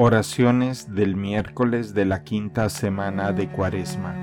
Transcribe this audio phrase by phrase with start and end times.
[0.00, 4.14] Oraciones del miércoles de la quinta semana de Cuaresma.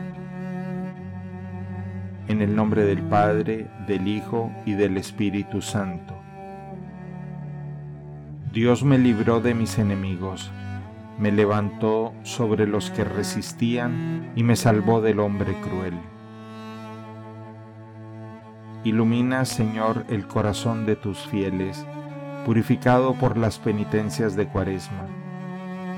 [2.30, 6.16] En el nombre del Padre, del Hijo y del Espíritu Santo.
[8.54, 10.50] Dios me libró de mis enemigos,
[11.20, 15.96] me levantó sobre los que resistían y me salvó del hombre cruel.
[18.86, 21.86] Ilumina, Señor, el corazón de tus fieles,
[22.46, 25.25] purificado por las penitencias de Cuaresma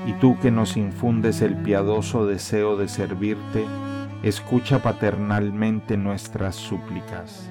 [0.08, 3.66] y tú que nos infundes el piadoso deseo de servirte,
[4.22, 7.50] escucha paternalmente nuestras súplicas.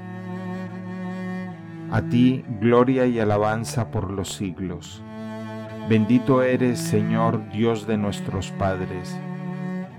[1.91, 5.03] A ti gloria y alabanza por los siglos.
[5.87, 9.15] Bendito eres, Señor Dios de nuestros padres.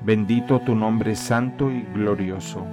[0.02, 2.66] Bendito tu nombre santo y glorioso.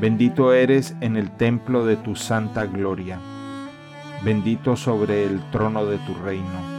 [0.00, 3.18] Bendito eres en el templo de tu santa gloria.
[4.24, 6.76] Bendito sobre el trono de tu reino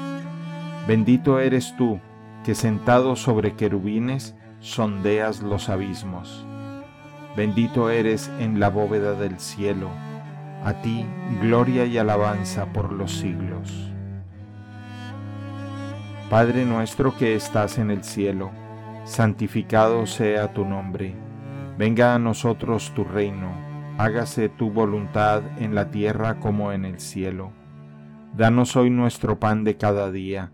[0.87, 1.99] Bendito eres tú,
[2.47, 6.45] que sentado sobre querubines sondeas los abismos.
[7.35, 9.89] Bendito eres en la bóveda del cielo.
[10.63, 11.05] A ti
[11.41, 13.91] gloria y alabanza por los siglos.
[16.29, 18.51] Padre nuestro que estás en el cielo,
[19.03, 21.15] santificado sea tu nombre.
[21.77, 23.51] Venga a nosotros tu reino.
[23.97, 27.51] Hágase tu voluntad en la tierra como en el cielo.
[28.37, 30.53] Danos hoy nuestro pan de cada día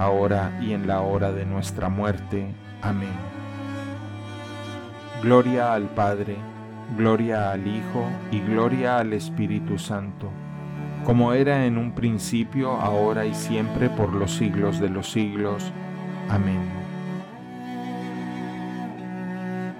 [0.00, 2.46] ahora y en la hora de nuestra muerte.
[2.80, 3.12] Amén.
[5.22, 6.36] Gloria al Padre,
[6.96, 10.30] gloria al Hijo y gloria al Espíritu Santo,
[11.04, 15.70] como era en un principio, ahora y siempre, por los siglos de los siglos.
[16.30, 16.62] Amén.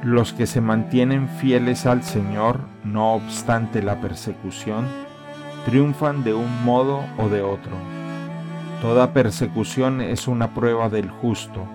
[0.02, 4.86] Los que se mantienen fieles al Señor, no obstante la persecución,
[5.64, 7.99] triunfan de un modo o de otro
[8.80, 11.68] Toda persecución es una prueba del justo,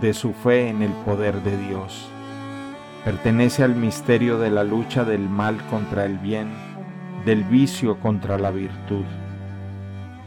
[0.00, 2.08] de su fe en el poder de Dios.
[3.04, 6.52] Pertenece al misterio de la lucha del mal contra el bien,
[7.24, 9.04] del vicio contra la virtud.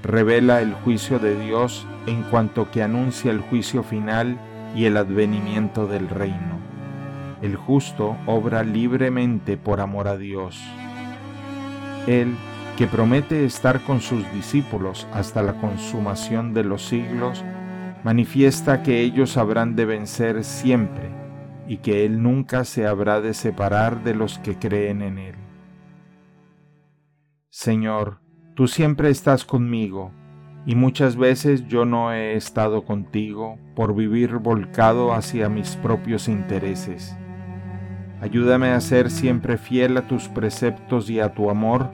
[0.04, 4.38] Revela el juicio de Dios en cuanto que anuncia el juicio final
[4.76, 6.60] y el advenimiento del reino.
[7.42, 10.62] El justo obra libremente por amor a Dios.
[12.06, 12.36] Él
[12.78, 17.44] que promete estar con sus discípulos hasta la consumación de los siglos,
[18.04, 21.10] manifiesta que ellos habrán de vencer siempre
[21.68, 25.36] y que Él nunca se habrá de separar de los que creen en Él.
[27.50, 28.20] Señor,
[28.54, 30.12] tú siempre estás conmigo,
[30.68, 37.18] y muchas veces yo no he estado contigo por vivir volcado hacia mis propios intereses.
[38.22, 41.92] Ayúdame a ser siempre fiel a tus preceptos y a tu amor,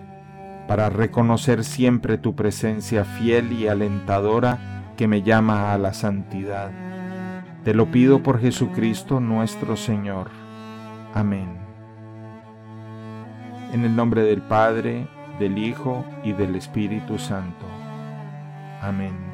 [0.68, 6.72] para reconocer siempre tu presencia fiel y alentadora que me llama a la santidad.
[7.64, 10.30] Te lo pido por Jesucristo nuestro Señor.
[11.14, 11.58] Amén.
[13.72, 15.08] En el nombre del Padre,
[15.40, 17.66] del Hijo y del Espíritu Santo.
[18.82, 19.33] Amén.